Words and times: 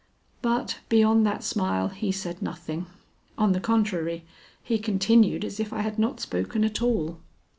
But 0.41 0.79
beyond 0.89 1.27
that 1.27 1.43
smile 1.43 1.89
he 1.89 2.11
said 2.11 2.41
nothing; 2.41 2.87
on 3.37 3.51
the 3.51 3.59
contrary, 3.59 4.25
he 4.63 4.79
continued 4.79 5.45
as 5.45 5.59
if 5.59 5.71
I 5.71 5.81
had 5.81 5.99
not 5.99 6.19
spoken 6.19 6.63
at 6.63 6.81
all. 6.81 7.19